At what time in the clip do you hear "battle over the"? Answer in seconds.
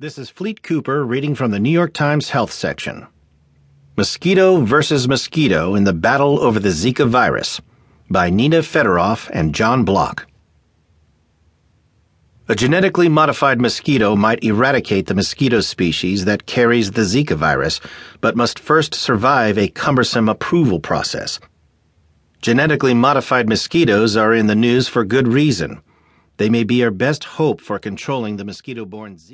5.92-6.70